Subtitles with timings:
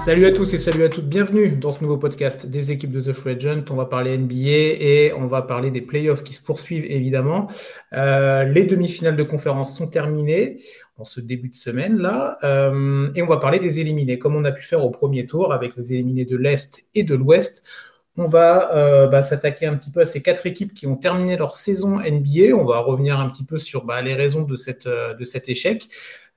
[0.00, 3.02] Salut à tous et salut à toutes, bienvenue dans ce nouveau podcast des équipes de
[3.02, 3.64] The Free Agent.
[3.68, 7.50] On va parler NBA et on va parler des playoffs qui se poursuivent évidemment.
[7.92, 10.56] Euh, les demi-finales de conférence sont terminées
[10.96, 14.44] en ce début de semaine là euh, et on va parler des éliminés comme on
[14.44, 17.62] a pu faire au premier tour avec les éliminés de l'Est et de l'Ouest.
[18.16, 21.36] On va euh, bah, s'attaquer un petit peu à ces quatre équipes qui ont terminé
[21.36, 22.54] leur saison NBA.
[22.54, 25.88] On va revenir un petit peu sur bah, les raisons de, cet échec.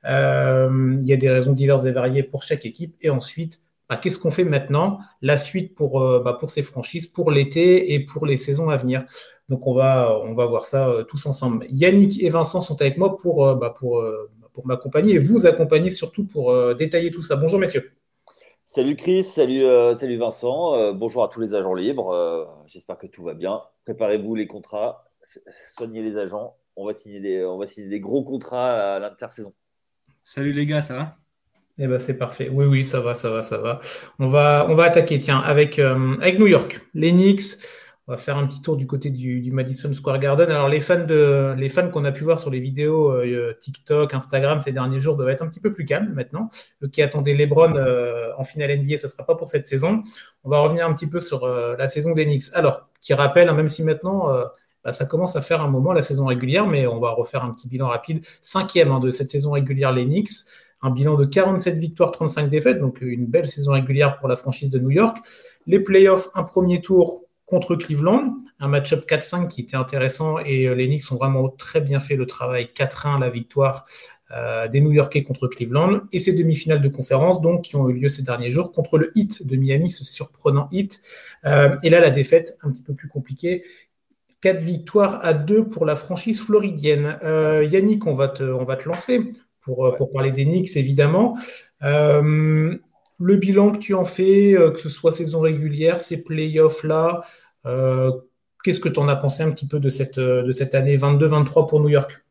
[0.06, 2.96] Euh, il y a des raisons diverses et variées pour chaque équipe.
[3.02, 5.00] Et ensuite, bah, qu'est-ce qu'on fait maintenant?
[5.22, 8.78] La suite pour, euh, bah, pour ces franchises, pour l'été et pour les saisons à
[8.78, 9.06] venir.
[9.50, 11.66] Donc on va, voir ça euh, tous ensemble.
[11.70, 13.74] Yannick et Vincent sont avec moi pour, bah,
[14.66, 17.36] m'accompagner et vous accompagner surtout pour détailler tout ça.
[17.36, 17.92] Bonjour messieurs.
[18.66, 19.66] Salut Chris, salut,
[20.00, 23.62] salut Vincent, bonjour à tous les agents libres, j'espère que tout va bien.
[23.84, 25.06] Préparez-vous les contrats,
[25.76, 29.54] soignez les agents, on va signer des, on va signer des gros contrats à l'intersaison.
[30.26, 31.18] Salut les gars, ça va?
[31.78, 32.48] Eh ben c'est parfait.
[32.50, 33.82] Oui, oui, ça va, ça va, ça va.
[34.20, 37.58] On va, on va attaquer, tiens, avec, euh, avec New York, les Knicks.
[38.08, 40.50] On va faire un petit tour du côté du, Madison Square Garden.
[40.50, 44.14] Alors les fans de, les fans qu'on a pu voir sur les vidéos euh, TikTok,
[44.14, 46.50] Instagram ces derniers jours doivent être un petit peu plus calmes maintenant.
[46.84, 50.04] Eux qui attendaient LeBron euh, en finale NBA, ce ne sera pas pour cette saison.
[50.46, 52.54] On va revenir un petit peu sur la saison des Knicks.
[52.54, 54.30] Alors, qui rappelle, hein, même si maintenant
[54.84, 57.52] bah, ça commence à faire un moment la saison régulière, mais on va refaire un
[57.52, 58.26] petit bilan rapide.
[58.42, 60.30] Cinquième hein, de cette saison régulière, les Knicks.
[60.82, 64.70] Un bilan de 47 victoires, 35 défaites, donc une belle saison régulière pour la franchise
[64.70, 65.18] de New York.
[65.66, 70.74] Les playoffs, un premier tour contre Cleveland, un match-up 4-5 qui était intéressant et euh,
[70.74, 72.70] les Knicks ont vraiment très bien fait le travail.
[72.76, 73.86] 4-1 la victoire
[74.32, 77.94] euh, des New Yorkais contre Cleveland et ces demi-finales de conférence donc qui ont eu
[77.94, 81.02] lieu ces derniers jours contre le Heat de Miami, ce surprenant Heat.
[81.46, 83.64] Euh, et là la défaite un petit peu plus compliquée
[84.44, 87.18] 4 victoires à 2 pour la franchise floridienne.
[87.24, 89.32] Euh, Yannick, on va te, lancer
[89.62, 91.38] pour, euh, parler des Knicks, évidemment.
[91.82, 92.78] Euh,
[93.20, 97.22] le bilan que tu en fais, que ce soit saison régulière, ces playoffs-là,
[98.64, 100.18] qu'est-ce que tu en as pensé un petit peu de cette,
[100.76, 102.26] année 22-23 pour New York?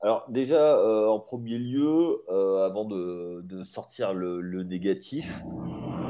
[0.00, 5.42] Alors déjà, en premier lieu, avant de, sortir le, négatif,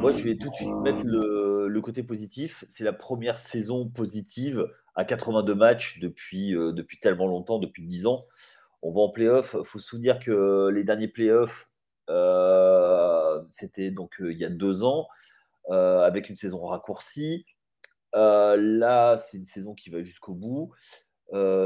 [0.01, 2.65] moi je vais tout de suite mettre le côté positif.
[2.69, 4.65] C'est la première saison positive
[4.95, 8.27] à 82 matchs depuis, euh, depuis tellement longtemps, depuis 10 ans.
[8.83, 9.57] On va en playoff.
[9.59, 11.69] Il faut se souvenir que les derniers playoffs,
[12.11, 15.09] euh, c'était donc euh, il y a deux ans,
[15.71, 17.47] avec une saison raccourcie.
[18.13, 20.73] là, c'est une saison qui va jusqu'au bout.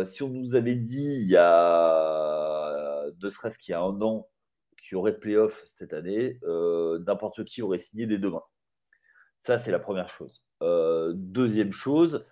[0.05, 4.29] si on nous avait dit il y a, ne serait-ce qu'il y a un an,
[4.79, 6.39] qu'il y aurait de playoffs cette année,
[7.07, 8.43] n'importe qui aurait signé dès demain.
[9.39, 10.45] Ça, c'est la première chose.
[10.61, 12.25] deuxième chose,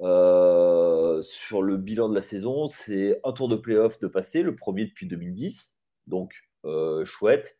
[0.00, 4.54] euh, sur le bilan de la saison, c'est un tour de playoff de passé, le
[4.54, 5.74] premier depuis 2010.
[6.06, 7.58] Donc, euh, chouette.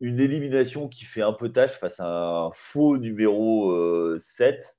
[0.00, 4.78] Une élimination qui fait un peu tâche face à un faux numéro 7,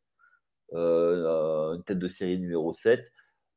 [0.73, 3.11] euh, une tête de série numéro 7.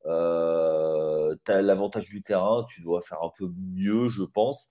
[0.04, 4.70] tu as l'avantage du terrain, tu dois faire un peu mieux, je pense.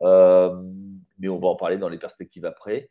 [0.00, 2.90] mais on va en parler dans les perspectives après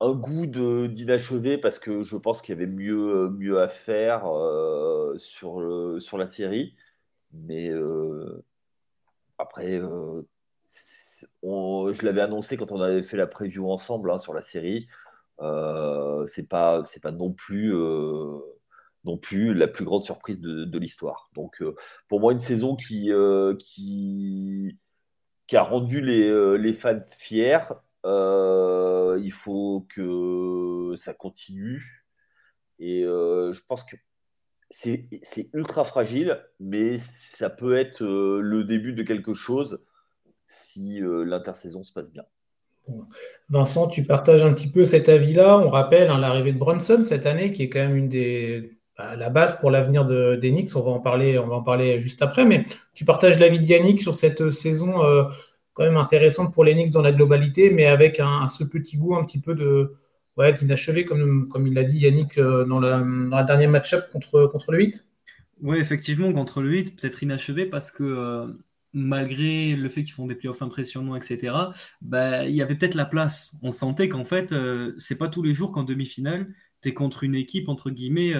[0.00, 5.16] un goût d'inachevé parce que je pense qu'il y avait mieux, mieux à faire euh,
[5.18, 6.74] sur, sur la série.
[7.32, 8.44] Mais euh,
[9.38, 10.22] après, euh,
[11.42, 14.88] je l'avais annoncé quand on avait fait la preview ensemble hein, sur la série.
[16.26, 17.72] c'est pas, pas non plus,
[19.04, 21.30] non plus la plus grande surprise de, l'histoire.
[21.34, 21.62] Donc,
[22.08, 23.10] pour moi, une saison qui,
[23.58, 24.78] qui,
[25.46, 27.60] qui a rendu les, les fans fiers
[28.06, 32.04] euh, il faut que ça continue.
[32.78, 33.96] Et euh, je pense que
[34.70, 35.08] c'est
[35.52, 39.84] ultra fragile, mais ça peut être euh, le début de quelque chose
[40.44, 42.22] si l'intersaison se passe bien.
[43.48, 45.58] Vincent, tu partages un petit peu cet avis-là.
[45.58, 49.16] On rappelle hein, l'arrivée de Brunson cette année, qui est quand même une des bah,
[49.16, 52.22] la base pour l'avenir de, des On va en parler, on va en parler juste
[52.22, 52.44] après.
[52.46, 52.62] Mais
[52.94, 55.02] tu partages l'avis de Yannick sur cette saison
[55.76, 59.24] quand même intéressante pour les dans la globalité, mais avec un, ce petit goût un
[59.24, 59.94] petit peu de
[60.38, 64.46] ouais, d'inachevé, comme, comme il l'a dit Yannick euh, dans, la, dans dernier match-up contre,
[64.46, 65.04] contre le 8
[65.62, 68.46] Oui, effectivement, contre le 8, peut-être inachevé parce que euh,
[68.94, 71.54] malgré le fait qu'ils font des playoffs impressionnants, etc.,
[72.00, 73.56] bah, il y avait peut-être la place.
[73.62, 77.22] On sentait qu'en fait, euh, c'est pas tous les jours qu'en demi-finale, tu es contre
[77.22, 78.32] une équipe, entre guillemets,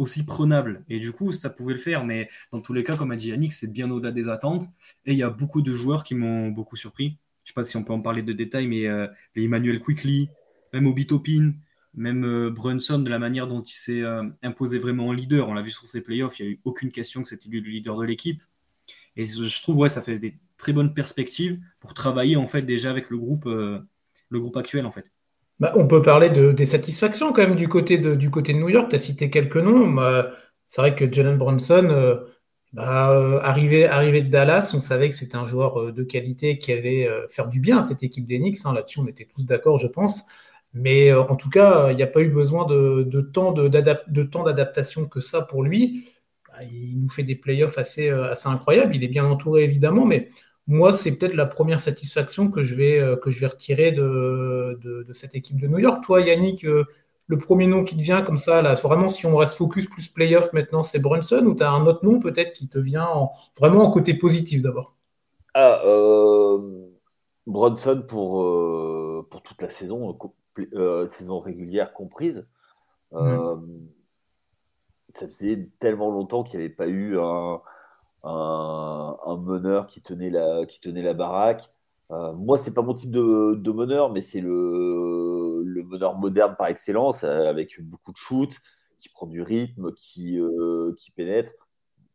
[0.00, 0.82] aussi prenable.
[0.88, 2.04] Et du coup, ça pouvait le faire.
[2.04, 4.64] Mais dans tous les cas, comme a dit Yannick, c'est bien au-delà des attentes.
[5.04, 7.18] Et il y a beaucoup de joueurs qui m'ont beaucoup surpris.
[7.44, 9.06] Je ne sais pas si on peut en parler de détails, mais euh,
[9.36, 10.30] Emmanuel Quickly,
[10.72, 11.52] même Obi Topin,
[11.94, 15.50] même euh, Brunson, de la manière dont il s'est euh, imposé vraiment en leader.
[15.50, 17.60] On l'a vu sur ses playoffs, il n'y a eu aucune question que c'était lui
[17.60, 18.42] le leader de l'équipe.
[19.16, 22.90] Et je trouve, ouais, ça fait des très bonne perspective pour travailler en fait déjà
[22.90, 25.10] avec le groupe, le groupe actuel en fait.
[25.60, 28.14] Bah, on peut parler de, des satisfactions quand même du côté de,
[28.52, 28.88] New York.
[28.90, 29.96] Tu as cité quelques noms.
[30.66, 32.24] c'est vrai que Jalen Bronson,
[32.72, 33.88] bah, euh, arrivé,
[34.22, 37.48] de Dallas, on savait que c'était un joueur euh, de qualité qui allait euh, faire
[37.48, 38.64] du bien à cette équipe d'Enix.
[38.64, 40.26] Hein, Là-dessus, on était tous d'accord, je pense.
[40.72, 45.20] Mais en tout cas, il n'y a pas eu besoin de, de temps d'adaptation que
[45.20, 46.08] ça pour lui.
[46.48, 48.94] Bah, il nous fait des playoffs assez, assez incroyables.
[48.94, 50.28] Il est bien entouré, évidemment, mais
[50.70, 55.02] moi, c'est peut-être la première satisfaction que je vais, que je vais retirer de, de,
[55.02, 56.02] de, cette équipe de New York.
[56.02, 56.64] Toi, Yannick,
[57.30, 60.08] le premier nom qui te vient comme ça, là, vraiment si on reste focus plus
[60.08, 63.08] playoff maintenant, c'est Brunson ou tu as un autre nom peut-être qui te vient
[63.56, 64.96] vraiment en côté positif d'abord?
[65.54, 66.88] Ah, euh,
[67.46, 70.18] Brunson pour, euh, pour toute la saison,
[70.74, 72.48] euh, saison régulière comprise.
[73.12, 73.56] Ça
[75.26, 77.60] faisait tellement longtemps qu'il n'y avait pas eu un,
[78.22, 81.72] un, meneur qui tenait la, qui tenait la baraque.
[82.10, 85.30] moi, c'est pas mon type de, meneur, mais c'est le
[85.70, 88.50] le meneur moderne par excellence, euh, avec beaucoup de shoot,
[89.00, 91.54] qui prend du rythme, qui, euh, qui pénètre.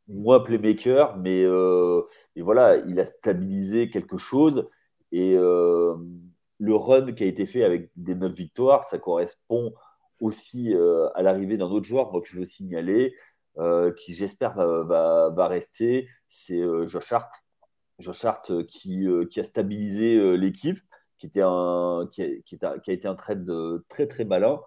[0.08, 2.04] Moi, playmaker, mais euh,
[2.38, 4.70] voilà, il a stabilisé quelque chose.
[5.12, 9.74] Et le run qui a été fait avec des neuf victoires, ça correspond
[10.20, 10.76] aussi
[11.16, 13.16] à l'arrivée d'un autre joueur, moi que je veux signaler,
[13.98, 17.32] qui j'espère va, rester, c'est Josh Hart.
[18.00, 20.80] Josh Hart qui, qui a stabilisé l'équipe
[21.18, 22.22] qui, était un, qui,
[22.62, 23.50] a, été un trade
[23.88, 24.60] très très malin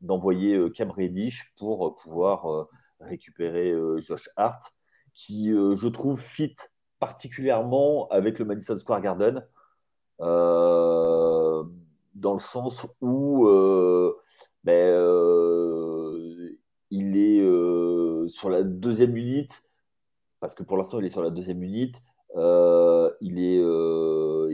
[0.00, 2.68] d'envoyer euh, Cam Reddish pour euh, pouvoir euh,
[3.00, 4.62] récupérer Josh Hart,
[5.12, 6.54] qui je trouve fit
[7.00, 9.44] particulièrement avec le Madison Square Garden,
[10.20, 11.64] dans
[12.14, 13.48] le sens où
[14.62, 14.94] ben,
[16.90, 17.42] il est
[18.32, 19.54] sur la deuxième unité,
[20.40, 22.00] parce que pour l'instant il est sur la deuxième unité,
[22.34, 23.62] il est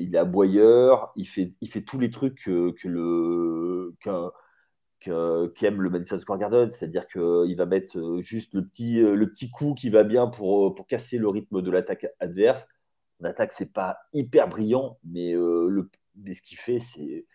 [0.00, 3.94] il est aboyeur, il fait, il fait tous les trucs que, le
[5.00, 9.30] qu'aime le Madison Square Garden, c'est-à-dire qu'il va mettre euh, juste le petit, euh, le
[9.30, 12.66] petit coup qui va bien pour, euh, pour casser le rythme de l'attaque adverse.
[13.20, 17.26] L'attaque, c'est pas hyper brillant, mais, le, mais ce qu'il fait, c'est,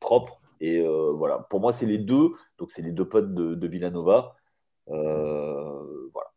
[0.00, 0.40] propre.
[0.60, 0.82] Et
[1.14, 2.30] voilà, pour moi, c'est les deux.
[2.58, 4.34] Donc, c'est les deux potes de Villanova.
[4.88, 6.28] Voilà.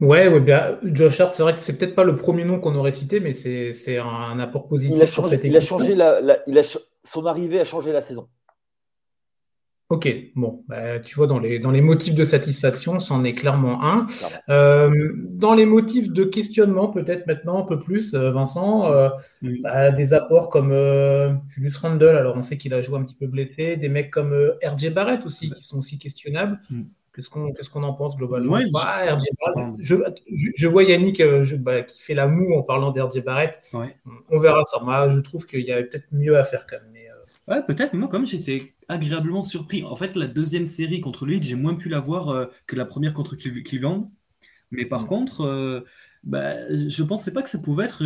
[0.00, 2.74] Ouais, ouais bien, Josh Hart, c'est vrai que c'est peut-être pas le premier nom qu'on
[2.74, 4.96] aurait cité, mais c'est un apport positif.
[4.96, 6.62] Il a changé, il a changé la, il a,
[7.04, 8.28] son arrivée a changé la saison.
[9.88, 13.84] Ok, bon, bah, tu vois, dans les, dans les motifs de satisfaction, c'en est clairement
[13.84, 14.08] un.
[14.48, 19.08] Euh, dans les motifs de questionnement, peut-être maintenant un peu plus, euh, Vincent, euh,
[19.62, 20.72] bah, des apports comme
[21.48, 24.34] Julius Randle, alors on sait qu'il a joué un petit peu blessé, des mecs comme
[24.64, 26.60] RJ Barrett aussi, qui sont aussi questionnables.
[26.68, 26.82] Mm.
[27.16, 29.18] Qu'est-ce qu'on en pense globalement bah,
[29.78, 33.62] je, vois Yannick euh, bah, qui fait la moue en parlant d'RJ Barrett.
[33.72, 34.80] On verra ça.
[34.84, 36.92] Moi, je trouve qu'il y a peut-être mieux à faire quand même.
[36.94, 37.15] Euh.
[37.48, 37.94] Ouais, peut-être.
[37.94, 39.84] Moi, comme j'étais agréablement surpris.
[39.84, 42.84] En fait, la deuxième série contre lui, j'ai moins pu la voir euh, que la
[42.84, 44.10] première contre Cleveland.
[44.70, 45.06] Mais par mm.
[45.06, 45.84] contre,
[46.24, 48.02] bah, je ne pensais pas que ça pouvait être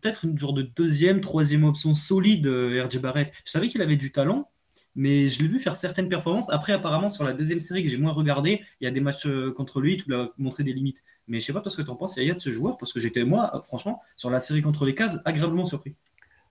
[0.00, 3.32] peut-être une genre de deuxième, troisième option solide, RJ Barrett.
[3.44, 4.50] Je savais qu'il avait du talent,
[4.94, 6.50] mais je l'ai vu faire certaines performances.
[6.50, 9.26] Après, apparemment, sur la deuxième série que j'ai moins regardé, il y a des matchs
[9.26, 11.02] euh, contre lui, tu l'as montré des limites.
[11.28, 12.92] Mais je sais pas toi ce que tu en penses, Yaya, de ce joueur, parce
[12.92, 15.94] que j'étais, moi, euh, franchement, sur la série contre les Cavs, agréablement surpris.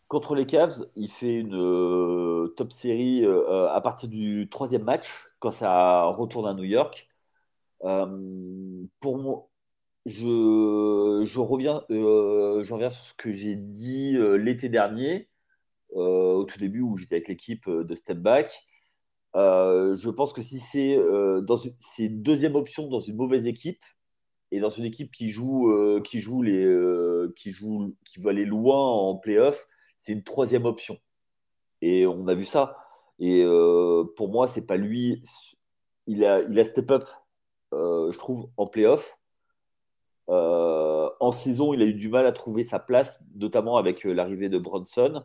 [0.10, 5.08] Contre les Cavs, il fait une euh, top série à partir du troisième match,
[5.40, 7.08] quand ça retourne à New York.
[9.00, 9.50] pour moi,
[10.06, 11.84] je, reviens,
[12.90, 15.30] sur ce que j'ai dit l'été dernier
[15.96, 18.52] euh, au tout début où j'étais avec l'équipe euh, de Step Back.
[19.36, 23.84] Euh, je pense que si c'est une, deuxième option dans une mauvaise équipe
[24.52, 25.72] et dans une équipe qui joue,
[26.04, 26.66] qui joue les,
[27.36, 29.68] qui joue, qui veut aller loin en playoff,
[30.00, 30.98] c'est une troisième option.
[31.82, 32.78] Et on a vu ça.
[33.20, 33.46] Et
[34.16, 35.22] pour moi, c'est pas lui.
[36.08, 37.08] Il a, step up,
[37.72, 39.20] je trouve, en playoff.
[40.28, 44.58] en saison, il a eu du mal à trouver sa place, notamment avec l'arrivée de
[44.58, 45.24] Bronson.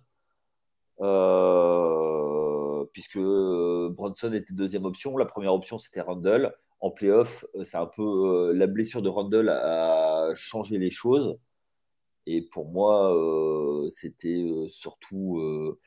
[1.01, 5.17] Euh, puisque euh, Bronson était deuxième option.
[5.17, 6.55] La première option, c'était Randall.
[6.81, 11.39] En playoff, euh, c'est un peu la blessure de Randall a changé les choses.
[12.27, 13.15] Et pour moi,
[13.91, 15.79] c'était surtout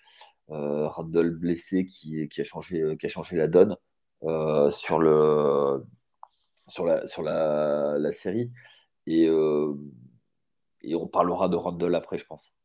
[0.47, 3.75] Randall blessé qui, a changé, qui a changé la donne
[4.71, 5.83] sur, le,
[6.67, 8.51] sur, la, sur la, série.
[9.07, 12.57] Et, on parlera de Randall après, je pense.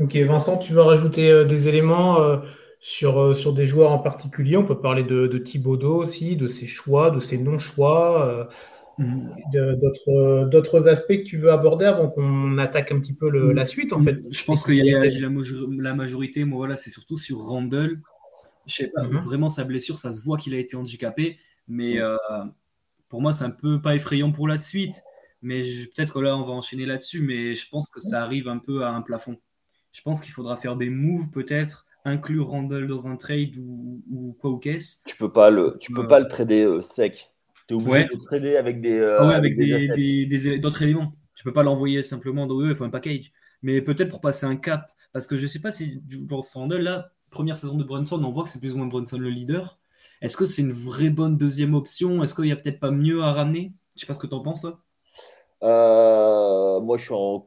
[0.00, 2.38] Ok, Vincent, tu veux rajouter euh, des éléments euh,
[2.80, 4.56] sur, euh, sur des joueurs en particulier?
[4.56, 8.48] On peut parler de, de Thibaudot aussi, de ses choix, de ses non-choix.
[8.98, 10.48] Mm.
[10.50, 14.00] d'autres aspects que tu veux aborder avant qu'on attaque un petit peu la suite en
[14.00, 14.18] fait?
[14.30, 18.00] Je pense qu'il y a la, majorité, moi voilà, c'est surtout sur Randall.
[18.66, 19.22] Je sais pas, mm-hmm.
[19.22, 22.16] vraiment sa blessure, ça se voit qu'il a été handicapé, mais euh,
[23.08, 25.02] pour moi c'est un peu pas effrayant pour la suite.
[25.44, 28.58] Mais peut-être que là on va enchaîner là-dessus, mais je pense que ça arrive un
[28.58, 29.36] peu à un plafond.
[29.90, 34.50] Je pense qu'il faudra faire des moves peut-être inclure Randall dans un trade ou, quoi
[34.50, 34.98] ou qu'est-ce.
[35.06, 37.31] Tu peux pas le, tu peux euh, pas le trader euh, sec.
[37.68, 41.14] Tu es obligé de le trader avec des, euh, ah avec, des, d'autres éléments.
[41.34, 43.32] Tu peux pas l'envoyer simplement dans eux, il faut un package.
[43.62, 47.10] Mais peut-être pour passer un cap, parce que je sais pas si genre Randall là,
[47.30, 49.78] première saison de Brunson, on voit que c'est plus ou moins Brunson le leader.
[50.20, 52.22] Est-ce que c'est une vraie bonne deuxième option?
[52.22, 53.72] Est-ce qu'il y a peut-être pas mieux à ramener?
[53.94, 54.80] Je sais pas ce que tu en penses toi.
[55.60, 57.44] moi, je suis en,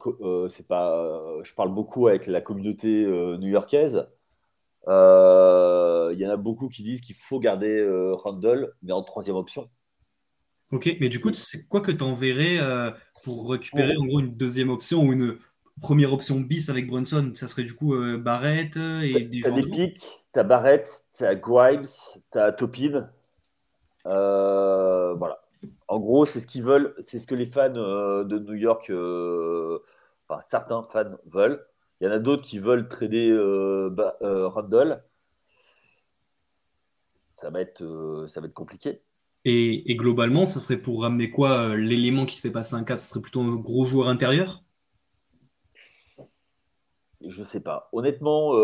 [0.48, 3.06] c'est pas, je parle beaucoup avec la communauté
[3.38, 4.06] new-yorkaise.
[4.88, 9.02] Euh, il y en a beaucoup qui disent qu'il faut garder euh, Randall, mais en
[9.02, 9.68] troisième option.
[10.72, 12.90] Ok, mais du coup, c'est quoi que tu enverrais euh,
[13.24, 15.36] pour récupérer en gros une deuxième option ou une
[15.80, 17.30] première option bis avec Brunson?
[17.34, 21.84] Ça serait du coup Barrett et des T'as des pics, t'as Barrett, t'as Grimes,
[22.30, 23.08] t'as Topin.
[24.04, 25.40] voilà.
[25.88, 28.90] En gros, c'est ce qu'ils veulent, c'est ce que les fans de New York,
[30.28, 31.64] enfin certains fans veulent.
[32.00, 35.02] Il y en a d'autres qui veulent trader euh, euh, Randall.
[37.30, 39.02] Ça va être, euh, ça va être compliqué.
[39.48, 43.08] Et, globalement, ça serait pour ramener quoi L'élément qui te fait passer un cap, ce
[43.08, 44.64] serait plutôt un gros joueur intérieur?
[47.24, 47.88] Je sais pas.
[47.92, 48.54] Honnêtement.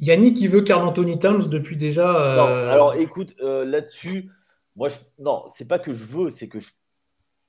[0.00, 2.36] Yannick, qui veut Carl Anthony Towns depuis déjà.
[2.36, 4.30] Non, alors écoute, là-dessus,
[4.74, 4.96] moi, je...
[5.20, 6.58] non, c'est pas que je veux, c'est que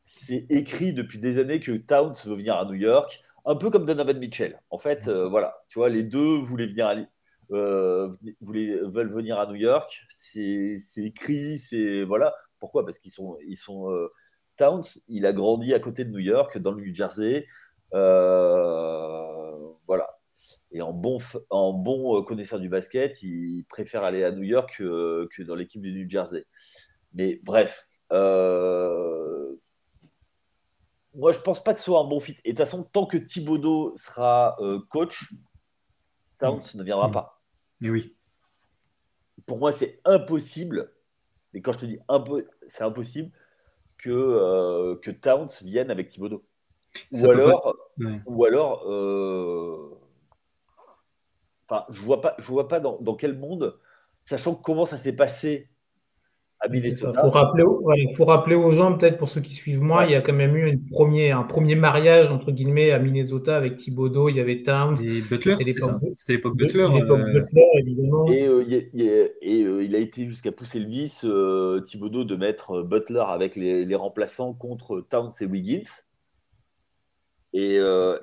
[0.03, 3.85] c'est écrit depuis des années que Towns veut venir à New York un peu comme
[3.85, 4.59] Donovan Mitchell.
[4.69, 6.95] En fait, euh, voilà, tu vois, les deux voulaient venir à,
[7.51, 10.05] euh, veulent venir à New York.
[10.09, 12.35] C'est écrit, c'est voilà.
[12.59, 12.85] Pourquoi?
[12.85, 14.11] Parce qu'ils sont, ils sont euh,
[14.57, 14.83] Towns.
[15.07, 17.47] Il a grandi à côté de New York, dans le New Jersey.
[17.91, 19.25] voilà.
[20.71, 21.17] Et en bon,
[21.49, 25.81] en bon connaisseur du basket, il préfère aller à New York que, que dans l'équipe
[25.81, 26.45] du New Jersey.
[27.13, 27.87] Mais bref,
[31.19, 32.35] moi, je pense pas que ce soit un bon fit.
[32.45, 35.33] Et de toute façon, tant que Thibodeau sera euh, coach,
[36.39, 37.11] Towns ne viendra mm.
[37.11, 37.38] pas.
[37.81, 38.15] Mais oui.
[39.45, 40.91] Pour moi, c'est impossible.
[41.53, 43.31] Et quand je te dis peu, c'est impossible
[43.97, 46.45] que, euh, que Towns vienne avec Thibodeau.
[47.11, 47.75] Ou alors,
[48.25, 49.99] ou alors, euh,
[51.67, 53.79] enfin, je vois pas, je vois pas dans, dans quel monde,
[54.23, 55.69] sachant comment ça s'est passé
[56.73, 57.63] il faut, rappeler,
[58.15, 60.55] faut rappeler aux gens, peut-être pour ceux qui suivent moi, il y a quand même
[60.57, 64.61] eu une premier, un premier mariage entre guillemets à Minnesota avec Thibodeau, il y avait
[64.61, 64.97] Towns.
[65.01, 65.55] Et Butler,
[66.15, 66.87] c'était l'époque Butler.
[67.79, 68.27] évidemment.
[68.27, 72.81] Et, euh, et euh, il a été jusqu'à pousser le vice, euh, Thibodeau, de mettre
[72.81, 75.89] Butler avec les, les, remplaçants contre Towns et Wiggins.
[77.53, 77.77] Et,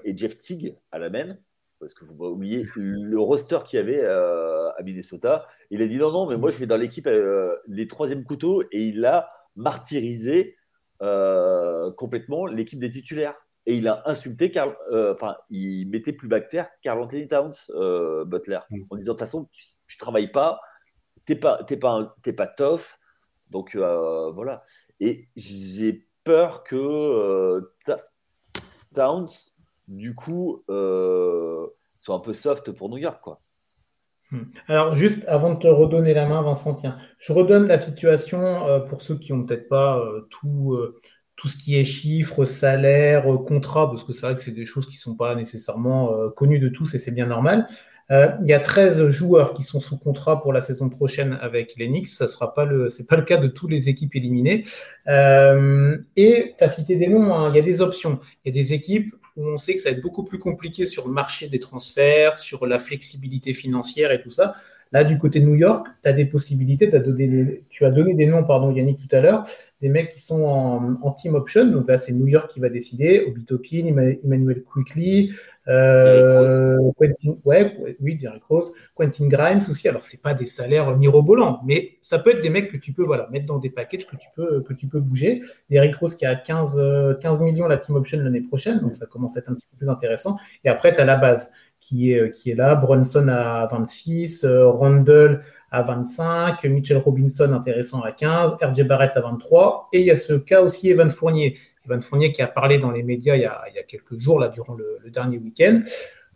[0.04, 1.36] et Jeff Teague à la main
[1.78, 5.46] parce que vous oubliez le roster qu'il y avait euh, à Minnesota.
[5.70, 8.62] Il a dit non, non, mais moi je vais dans l'équipe euh, les troisième couteaux
[8.72, 10.56] et il a martyrisé
[11.02, 13.34] euh, complètement l'équipe des titulaires.
[13.68, 17.54] Et il a insulté, Carl, enfin, il mettait plus bactère Carl Anthony Towns,
[18.26, 18.82] Butler, mm.
[18.90, 19.64] en disant de toute façon, tu,
[19.94, 20.60] ne travailles pas,
[21.24, 22.98] t'es pas, t'es pas, t'es pas tough.
[23.50, 24.62] Donc voilà.
[25.00, 27.72] Et j'ai peur que
[28.94, 29.26] Towns
[29.88, 31.66] du coup, euh,
[31.98, 33.40] soit un peu soft pour New York, quoi.
[34.32, 34.42] Hmm.
[34.66, 38.80] Alors, juste avant de te redonner la main, Vincent, tiens, je redonne la situation euh,
[38.80, 40.76] pour ceux qui n'ont peut-être pas euh, tout,
[41.36, 44.86] tout ce qui est chiffres, salaire, contrat, parce que c'est vrai que c'est des choses
[44.86, 47.68] qui ne sont pas nécessairement connues de tous et c'est bien normal.
[48.10, 51.86] il y a 13 joueurs qui sont sous contrat pour la saison prochaine avec les
[51.86, 52.08] Knicks.
[52.08, 54.64] Ce sera pas le, pas le cas de toutes les équipes éliminées.
[55.06, 57.32] et tu as cité des noms.
[57.32, 57.50] Hein.
[57.50, 58.18] Il y a des options.
[58.44, 60.86] Il y a des équipes où on sait que ça va être beaucoup plus compliqué
[60.86, 64.56] sur le marché des transferts, sur la flexibilité financière et tout ça.
[64.92, 66.94] Là, du côté de New York, tu as des possibilités.
[66.94, 69.44] As donné tu as donné des noms, pardon, Yannick, tout à l'heure,
[69.80, 71.66] des mecs qui sont en, team option.
[71.66, 73.24] Donc là, c'est New York qui va décider.
[73.26, 73.86] Obi Topin,
[74.24, 75.32] Emmanuel Quickly,
[75.68, 79.88] euh, Quentin, ouais, oui, Derrick Rose, Quentin Grimes aussi.
[79.88, 83.04] Alors, c'est pas des salaires mirobolants, mais ça peut être des mecs que tu peux
[83.04, 85.42] voilà, mettre dans des packages que tu peux, que tu peux bouger.
[85.70, 89.36] Derrick Rose qui a 15, 15 millions la team option l'année prochaine, donc ça commence
[89.36, 90.36] à être un petit peu plus intéressant.
[90.64, 91.52] Et après, tu as la base
[91.86, 92.74] qui est, qui est là.
[92.74, 99.20] Brunson à 26, euh, Randall à 25, Mitchell Robinson intéressant à 15, RJ Barrett à
[99.20, 101.58] 23, et il y a ce cas aussi Evan Fournier.
[101.86, 104.74] Evan Fournier qui a parlé dans les médias il y a, quelques jours, là, durant
[104.74, 105.82] le, dernier week-end.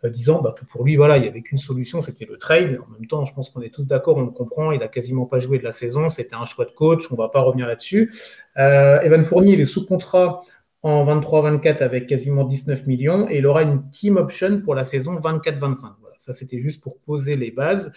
[0.05, 2.79] disant bah, que pour lui, voilà, il n'y avait qu'une solution, c'était le trade.
[2.87, 5.25] En même temps, je pense qu'on est tous d'accord, on le comprend, il n'a quasiment
[5.25, 7.67] pas joué de la saison, c'était un choix de coach, on ne va pas revenir
[7.67, 8.13] là-dessus.
[8.55, 10.43] Evan Fournier, il est sous contrat
[10.83, 15.15] en 23-24 avec quasiment 19 millions et il aura une team option pour la saison
[15.19, 15.99] 24-25.
[16.01, 17.93] Voilà, ça, c'était juste pour poser les bases.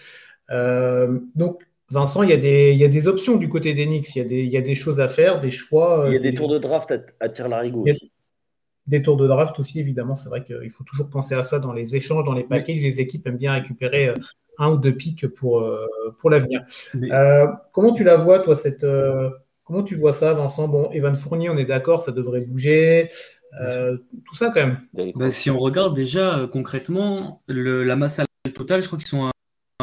[0.49, 4.31] donc, Vincent, il y, a des, il y a des options du côté d'Enix, il,
[4.31, 6.05] il y a des choses à faire, des choix.
[6.07, 8.11] Il y a des, tours de draft à, à tir larigot aussi.
[8.87, 10.15] Des tours de draft aussi, évidemment.
[10.15, 12.81] C'est vrai qu'il faut toujours penser à ça dans les échanges, dans les packages.
[12.81, 14.13] Les équipes aiment bien récupérer euh,
[14.59, 15.85] un ou deux pics pour, euh,
[16.19, 16.63] pour l'avenir.
[16.95, 18.85] Euh, comment tu la vois, toi, cette.
[19.63, 20.67] comment tu vois ça, Vincent?
[20.67, 23.09] Bon, Evan Fournier, on est d'accord, ça devrait bouger.
[24.23, 25.13] tout ça, quand même.
[25.15, 28.21] Bah, si on regarde déjà concrètement, le, la masse
[28.53, 29.31] totale, je crois qu'ils sont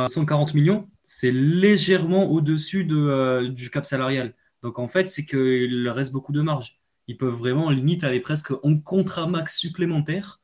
[0.06, 4.35] 140 millions, c'est légèrement au-dessus de, euh, du cap salarial.
[4.62, 6.80] Donc en fait, c'est qu'il reste beaucoup de marge.
[7.09, 10.40] Ils peuvent vraiment limite aller presque en contrat max supplémentaire,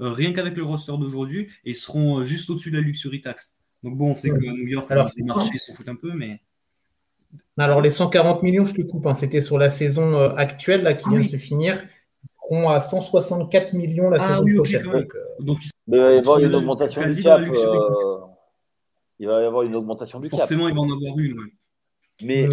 [0.00, 3.56] euh, rien qu'avec le roster d'aujourd'hui, et seront euh, juste au-dessus de la luxury tax.
[3.82, 6.40] Donc bon, on sait que New York, Alors, les marchés s'en foutent un peu, mais.
[7.56, 11.08] Alors les 140 millions, je te coupe, hein, c'était sur la saison actuelle là, qui
[11.08, 11.82] vient de se finir.
[12.24, 15.06] Ils seront à 164 millions la ah saison prochaine.
[15.40, 17.40] donc, il va y avoir une augmentation du cap
[19.22, 21.36] il va y avoir une augmentation du Forcément, il va en avoir une.
[22.24, 22.48] Mais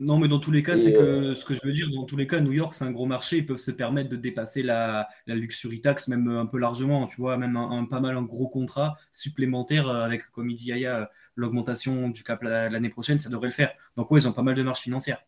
[0.00, 2.04] Non, mais dans tous les cas, c'est que euh, ce que je veux dire, dans
[2.04, 3.36] tous les cas, New York, c'est un gros marché.
[3.36, 7.06] Ils peuvent se permettre de dépasser la, la luxury tax, même un peu largement.
[7.06, 10.68] Tu vois, même un, pas mal un gros contrat supplémentaire euh, avec, comme il dit
[10.68, 13.74] Yaya, l'augmentation du cap l'année prochaine, ça devrait le faire.
[13.96, 15.26] Donc, ouais, ils ont pas mal de marge financière.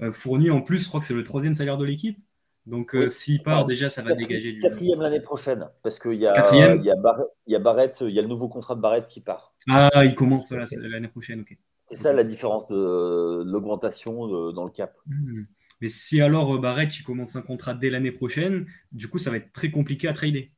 [0.00, 0.10] Euh,
[0.50, 2.18] en plus, je crois que c'est le troisième salaire de l'équipe.
[2.66, 4.60] Donc, euh, s'il part, déjà, ça va dégager du.
[4.60, 8.14] Quatrième l'année prochaine, parce qu'il y, a, il y, a il y a Barrett, il
[8.14, 9.54] y a le nouveau contrat de Barrett qui part.
[9.68, 11.56] Ah, il commence l'année prochaine, ok.
[11.90, 14.96] C'est ça la différence de, l'augmentation dans le cap.
[15.06, 15.42] Hmm.
[15.80, 19.30] Mais si alors euh, Barrett il commence un contrat dès l'année prochaine, du coup, ça
[19.30, 20.52] va être très compliqué à trader.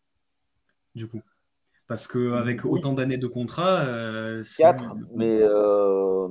[0.95, 1.23] Du coup.
[1.89, 3.81] Parce qu'avec autant d'années de contrat.
[3.87, 5.41] Euh, Quatre, mais.
[5.41, 6.29] Euh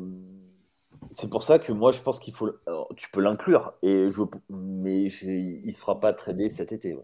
[1.14, 2.52] c'est pour ça que moi, je pense qu'il faut.
[2.96, 6.98] tu peux l'inclure, et je, mais il ne sera pas tradé cet été.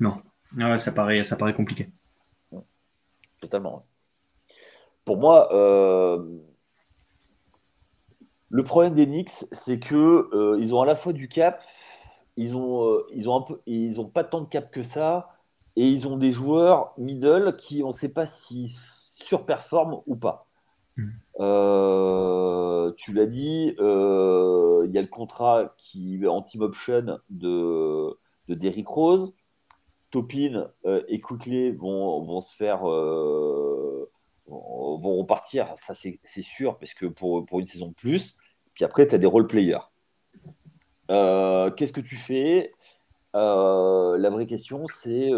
[0.00, 0.16] Non,
[0.60, 1.90] ah ça, paraît, ça paraît compliqué.
[3.40, 3.86] Totalement.
[5.04, 6.38] Pour moi, euh,
[8.48, 11.62] le problème des Knicks, c'est que euh, ils ont à la fois du cap,
[12.36, 15.36] ils ont, euh, ils ont un peu, ils ont pas tant de cap que ça,
[15.74, 20.46] et ils ont des joueurs middle qui, on ne sait pas s'ils surperforment ou pas.
[21.40, 27.18] Euh, tu l'as dit, euh, il y a le contrat qui est en team option
[27.30, 28.16] de,
[28.48, 29.34] de Derrick Rose.
[30.10, 32.84] Topin euh, et Quickly vont, vont se faire
[34.46, 38.36] vont repartir, ça c'est sûr, parce que pour, pour une saison de plus.
[38.74, 39.78] Puis après, tu as des role players.
[41.08, 42.72] Qu'est-ce que tu fais?
[43.32, 45.30] La vraie question, c'est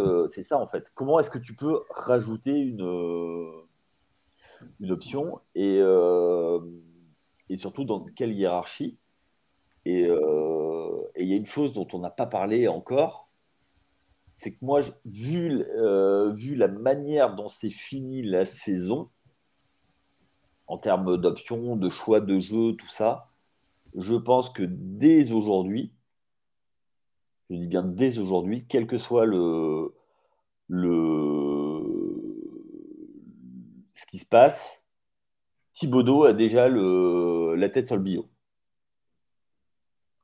[0.42, 0.90] ça en fait.
[0.94, 2.82] Comment est-ce que tu peux rajouter une
[4.81, 6.61] une option et, euh,
[7.48, 8.98] et surtout dans quelle hiérarchie.
[9.87, 13.29] Euh, et il y a une chose dont on n'a pas parlé encore,
[14.33, 19.11] c'est que moi, vu, euh, vu la manière dont c'est fini la saison,
[20.66, 23.29] en termes d'options, de choix de jeu, tout ça,
[23.94, 25.92] je pense que dès aujourd'hui,
[27.50, 29.94] je dis bien dès aujourd'hui, quel que soit le,
[30.68, 31.43] le,
[33.94, 34.83] ce qui se passe,
[35.72, 38.28] Thibaudot a déjà la tête sur le bio.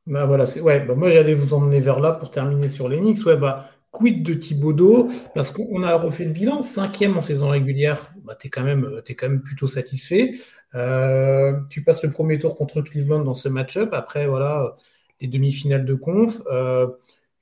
[0.07, 3.25] Bah voilà, ouais, bah moi j'allais vous emmener vers là pour terminer sur l'Enix.
[3.25, 5.09] Ouais, bah quid de Thibaudot?
[5.35, 9.29] Parce qu'on a refait le bilan, cinquième en saison régulière, bah, tu es, quand quand
[9.29, 10.33] même plutôt satisfait.
[10.75, 13.91] Euh, tu passes le premier tour contre Cleveland dans ce match-up.
[13.93, 14.75] Après, voilà,
[15.21, 16.43] les demi-finales de conf.
[16.51, 16.89] Euh,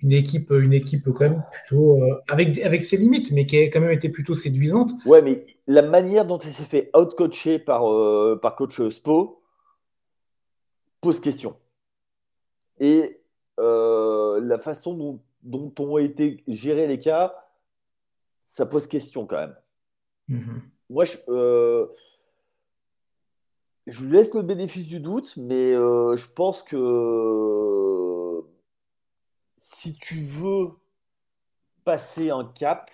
[0.01, 3.63] une équipe, une équipe quand même plutôt euh, avec, avec ses limites, mais qui a
[3.65, 4.93] quand même été plutôt séduisante.
[5.05, 9.43] Ouais, mais la manière dont il s'est fait out-coacher par, euh, par coach Spo
[11.01, 11.57] pose question.
[12.79, 13.21] Et
[13.59, 17.35] euh, la façon dont, dont, ont été gérés les cas,
[18.45, 19.57] ça pose question quand même.
[20.31, 20.61] Mm-hmm.
[20.91, 21.17] Moi, je,
[23.87, 27.88] je lui laisse le bénéfice du doute, mais je pense que
[29.79, 30.71] si tu veux
[31.85, 32.91] passer un cap,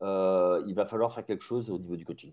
[0.00, 2.32] euh, il va falloir faire quelque chose au niveau du coaching.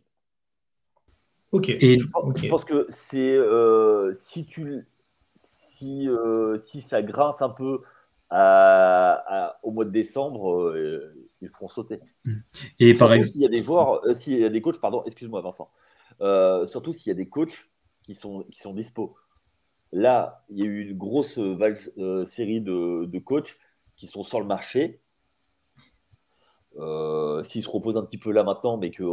[1.52, 1.68] Ok.
[1.70, 4.88] Et je pense, que c'est euh, si tu
[5.42, 7.82] si, euh, si ça grince un peu
[8.32, 10.74] au mois de décembre,
[11.42, 12.00] ils feront sauter.
[12.80, 15.42] Et par exemple, s'il y a des joueurs, s'il y a des coachs, pardon, excuse-moi
[15.42, 15.70] Vincent.
[16.66, 17.70] surtout s'il y a des coachs
[18.04, 19.18] qui sont qui sont dispo.
[19.96, 23.56] Là, il y a eu une grosse euh, série de, coachs
[23.96, 25.00] qui sont sur le marché.
[27.44, 29.04] s'il se repose un petit peu là maintenant, mais que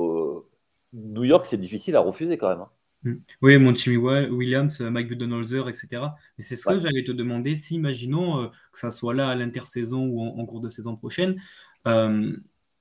[0.93, 2.63] New York, c'est difficile à refuser quand même.
[2.63, 2.71] Hein.
[3.05, 3.15] Mm.
[3.43, 6.03] Oui, mon Jimmy Williams, Mike Budenholzer, etc.
[6.37, 7.55] Mais c'est ce que j'allais te demander.
[7.55, 11.41] Si, imaginons que ça soit là à l'intersaison ou en, cours de saison prochaine,
[11.87, 12.37] euh,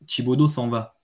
[0.07, 1.00] Thibodeau s'en va.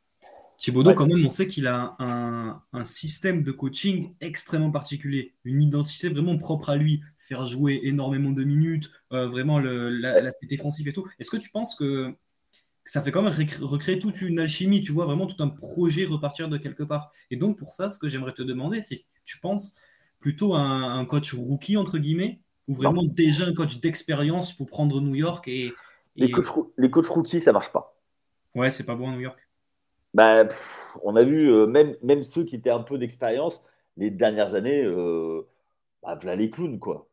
[0.57, 6.09] Thibaudot, quand même, on sait qu'il a un, système de coaching extrêmement particulier, une identité
[6.09, 11.07] vraiment propre à lui, faire jouer énormément de minutes, euh, vraiment l'aspect défensif et tout.
[11.19, 12.15] Est-ce que tu penses que,
[12.85, 16.49] ça fait quand même recréer toute une alchimie, tu vois, vraiment tout un projet repartir
[16.49, 17.11] de quelque part?
[17.29, 19.75] Et donc, pour ça, ce que j'aimerais te demander, c'est tu penses
[20.19, 25.01] plutôt à un, coach rookie, entre guillemets, ou vraiment déjà un coach d'expérience pour prendre
[25.01, 25.71] New York et,
[26.15, 27.95] Les, coachs, les coachs rookies, ça marche pas.
[28.55, 29.46] Ouais, c'est pas bon à New York.
[30.13, 30.47] Bah,
[31.03, 33.63] on a vu, euh, même, même ceux qui étaient un peu d'expérience,
[33.97, 35.47] les dernières années, euh,
[36.03, 37.07] bah, voilà les clowns, quoi.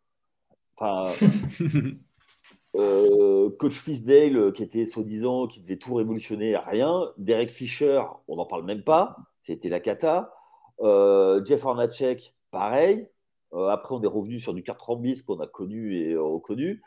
[0.77, 1.13] Enfin,
[2.77, 7.13] euh, coach Fisdale, qui était soi-disant, qui devait tout révolutionner, rien.
[7.19, 10.35] Derek Fisher, on n'en parle même pas, c'était la cata.
[10.81, 13.09] Jeff Hornacek, pareil.
[13.53, 16.83] après, on est revenu sur du 4 bis qu'on a connu et reconnu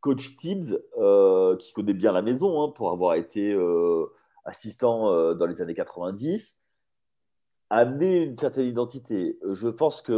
[0.00, 4.06] coach Tibbs, euh, qui connaît bien la maison hein, pour avoir été euh,
[4.44, 6.58] assistant euh, dans les années 90,
[7.70, 9.38] a amené une certaine identité.
[9.52, 10.16] Je pense que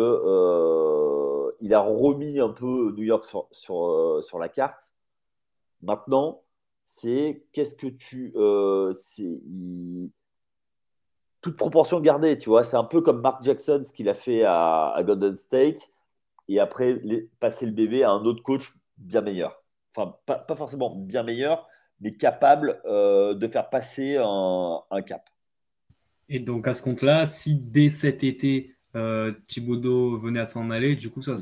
[1.60, 4.90] il a remis un peu New York sur, la carte.
[5.82, 6.42] Maintenant,
[6.82, 8.32] c'est qu'est-ce que tu.
[11.42, 12.64] Toute proportion gardée, tu vois.
[12.64, 15.90] C'est un peu comme Mark Jackson, ce qu'il a fait à, à Golden State,
[16.48, 17.00] et après
[17.40, 19.61] passer le bébé à un autre coach bien meilleur
[19.94, 21.68] enfin pas, forcément bien meilleur,
[22.00, 25.28] mais capable euh, de faire passer un, cap.
[26.28, 30.96] Et donc à ce compte-là, si dès cet été, euh, Thibodeau venait à s'en aller,
[30.96, 31.36] du coup, ça,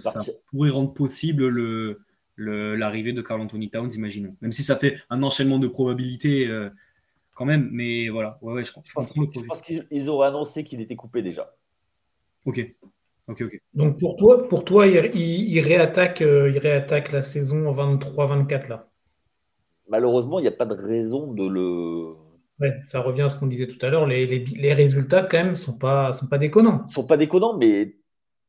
[0.46, 2.02] pourrait rendre possible le,
[2.36, 4.36] l'arrivée de Carl Anthony Towns, imaginons.
[4.40, 6.70] Même si ça fait un enchaînement de probabilités euh,
[7.34, 8.64] quand même, mais voilà, ouais, ouais.
[8.64, 11.54] Je pense qu'ils auraient annoncé qu'il était coupé déjà.
[12.46, 12.74] Ok,
[13.74, 18.88] donc pour toi, pour toi il, réattaque, euh, il réattaque la saison 23-24 là.
[19.88, 22.14] Malheureusement, il n'y a pas de raison de le.
[22.60, 24.06] Ouais, ça revient à ce qu'on disait tout à l'heure.
[24.06, 26.86] Les, résultats, quand même, sont pas, sont pas déconnants.
[26.88, 27.96] sont pas déconnants, mais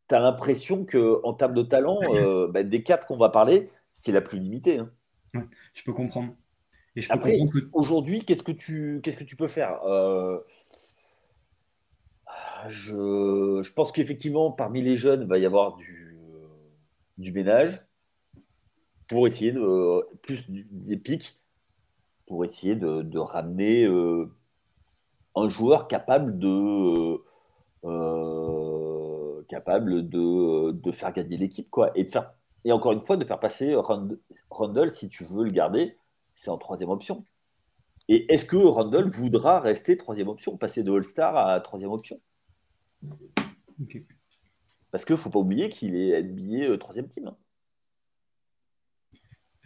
[0.08, 4.12] tu as l'impression qu'en termes de talent, euh, bah, des quatre qu'on va parler, c'est
[4.12, 4.80] la plus limitée.
[4.80, 4.92] Hein.
[5.74, 6.36] je peux comprendre.
[6.96, 7.40] Et je peux Après,
[7.74, 9.82] aujourd'hui, qu'est-ce que tu qu'est-ce que tu peux faire?
[9.86, 10.40] Euh,
[12.68, 17.86] je, pense qu'effectivement, parmi les jeunes, il va y avoir du, ménage
[19.08, 21.42] pour essayer de plus des pics
[22.32, 24.26] pour essayer de, ramener euh,
[25.36, 27.22] un joueur capable de
[27.84, 31.92] euh, capable de, faire gagner l'équipe quoi.
[31.96, 33.76] Et de faire et encore une fois de faire passer
[34.50, 35.98] Rundle si tu veux le garder
[36.34, 37.26] c'est en troisième option.
[38.08, 42.20] Et est-ce que Rundle voudra rester troisième option passer de All-Star à troisième option?
[44.92, 47.28] Parce qu'il ne faut pas oublier qu'il est NBA euh, troisième team.
[47.28, 47.38] Hein.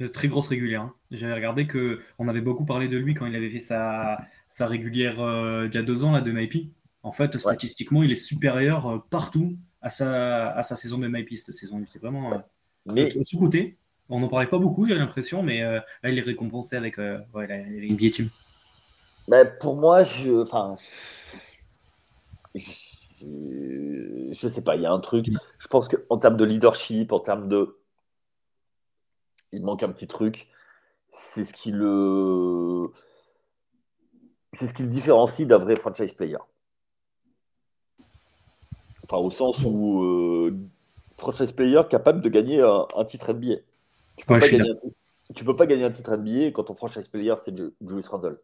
[0.01, 0.81] Euh, très grosse régulière.
[0.81, 0.93] Hein.
[1.11, 4.67] J'avais regardé que on avait beaucoup parlé de lui quand il avait fait sa, sa
[4.67, 6.71] régulière euh, il y a deux ans là, de MIP.
[7.01, 11.53] En fait, statistiquement, il est supérieur partout à sa, à sa saison de MIP cette
[11.53, 11.79] saison.
[11.79, 12.43] Il était vraiment
[12.87, 13.11] mais...
[13.23, 13.77] sous-côté.
[14.09, 17.57] On n'en parlait pas beaucoup, j'ai l'impression, mais là, il est récompensé avec ouais, la,
[17.59, 18.29] NBA Team.
[19.27, 20.77] Bah, pour moi, je, enfin,
[24.35, 25.27] je sais pas, il y a un truc.
[25.59, 27.77] Je pense qu'en termes de leadership, en termes de.
[29.51, 30.47] Il manque un petit truc.
[31.09, 32.91] C'est ce qui le.
[34.53, 36.37] C'est ce qui le différencie d'un vrai franchise player.
[39.03, 40.57] Enfin, au sens où euh,
[41.15, 43.55] franchise player capable de gagner un, titre NBA.
[44.17, 47.07] Tu peux, pas gagner un, tu peux pas gagner un titre NBA quand ton franchise
[47.07, 48.39] player c'est Julius Randle.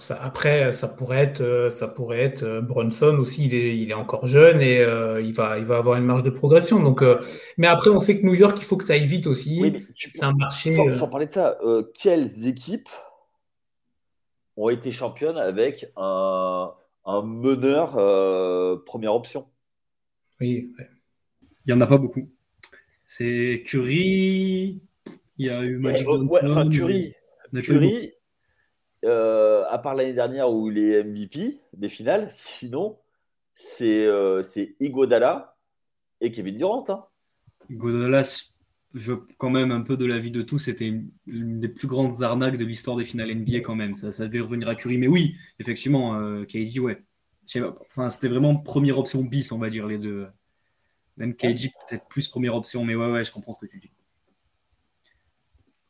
[0.00, 3.46] Ça, après, ça pourrait être, euh, ça pourrait être euh, Bronson aussi.
[3.46, 6.22] Il est, il est encore jeune et euh, il va, il va avoir une marge
[6.22, 6.82] de progression.
[6.82, 7.04] Donc,
[7.58, 9.84] mais après, on sait que New York, il faut que ça aille vite aussi.
[9.94, 10.70] c'est un marché.
[10.92, 11.58] Sans, parler de ça,
[12.00, 12.88] quelles équipes
[14.56, 16.72] ont été championnes avec un,
[17.04, 17.92] un meneur
[18.84, 19.46] première option?
[20.40, 20.72] Oui.
[21.66, 22.30] Il y en a pas beaucoup.
[23.04, 24.80] C'est Curry.
[25.36, 26.70] Il y a eu Magic Johnson.
[26.70, 27.14] Curry.
[27.62, 28.12] Curry
[29.04, 32.98] euh, à part l'année dernière où il est MVP des finales, sinon,
[33.54, 34.42] c'est euh,
[34.80, 35.56] Igodala
[36.20, 36.84] et Kevin Durant.
[36.88, 37.04] Hein.
[37.68, 38.22] Igodala,
[38.94, 40.86] je, quand même un peu de l'avis de tous, c'était
[41.26, 43.94] une, des plus grandes arnaques de l'histoire des finales NBA quand même.
[43.94, 44.98] Ça, ça devait revenir à Curry.
[44.98, 47.02] Mais oui, effectivement, euh, KD, ouais.
[47.80, 50.26] Enfin, c'était vraiment première option bis, on va dire, les deux.
[51.16, 53.90] Même KD, peut-être plus première option, mais ouais, ouais, je comprends ce que tu dis.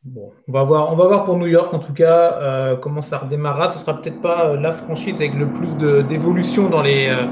[0.05, 3.03] Bon, on va voir, on va voir pour New York en tout cas euh, comment
[3.03, 3.71] ça redémarrera.
[3.71, 7.27] Ce sera peut-être pas euh, la franchise avec le plus d'évolution dans les euh,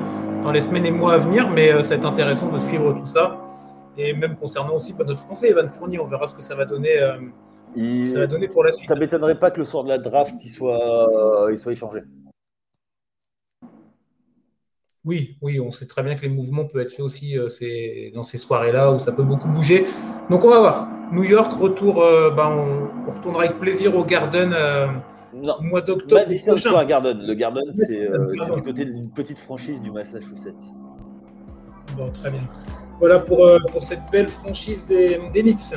[0.44, 3.06] dans les semaines et mois à venir, mais ça va être intéressant de suivre tout
[3.06, 3.38] ça.
[3.98, 6.64] Et même concernant aussi bah, notre Français Evan Fournier, on verra ce que ça va
[6.64, 6.96] donner.
[8.06, 8.88] ça va donner pour la suite.
[8.88, 12.02] Ça m'étonnerait pas que le soir de la draft il soit, il soit échangé.
[15.04, 17.48] Oui, oui, on sait très bien que les mouvements peuvent être faits aussi euh,
[18.14, 19.86] dans ces soirées-là où ça peut beaucoup bouger.
[20.28, 20.88] Donc on va voir.
[21.12, 24.88] New York, retour, euh, bah, on, retournera avec plaisir au Garden euh,
[25.32, 26.20] au mois d'octobre.
[26.26, 27.18] Madison Square Garden.
[27.18, 28.10] Le Garden, c'est
[28.54, 30.54] du côté d'une petite franchise du Massachusetts.
[31.96, 32.42] Bon, très bien.
[32.98, 35.74] Voilà pour, pour cette belle franchise des, des Knicks.